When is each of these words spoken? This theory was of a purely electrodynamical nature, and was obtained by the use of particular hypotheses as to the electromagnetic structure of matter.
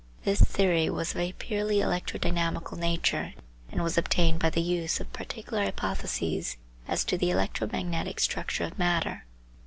This 0.23 0.41
theory 0.41 0.89
was 0.89 1.13
of 1.13 1.21
a 1.21 1.33
purely 1.33 1.77
electrodynamical 1.77 2.75
nature, 2.75 3.35
and 3.71 3.83
was 3.83 3.99
obtained 3.99 4.39
by 4.39 4.49
the 4.49 4.59
use 4.59 4.99
of 4.99 5.13
particular 5.13 5.65
hypotheses 5.65 6.57
as 6.87 7.03
to 7.05 7.19
the 7.19 7.29
electromagnetic 7.29 8.19
structure 8.19 8.63
of 8.63 8.79
matter. 8.79 9.25